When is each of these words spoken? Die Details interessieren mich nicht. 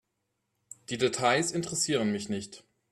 Die 0.89 0.97
Details 0.97 1.51
interessieren 1.51 2.11
mich 2.11 2.27
nicht. 2.27 2.63